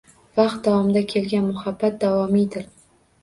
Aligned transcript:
Vaqt 0.37 0.61
davomida 0.67 1.03
kelgan 1.11 1.45
muhabbat 1.49 1.99
davomiydir. 2.05 2.65